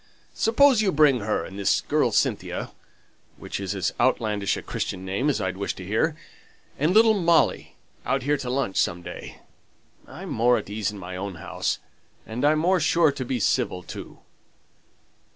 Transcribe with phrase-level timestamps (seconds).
[0.33, 2.71] Suppose you bring her, and this girl Cynthia
[3.37, 6.15] (which is as outlandish a Christian name as I'd wish to hear),
[6.79, 9.41] and little Molly out here to lunch some day,
[10.07, 11.77] I'm more at my ease in my own house,
[12.25, 14.17] and I'm more sure to be civil, too.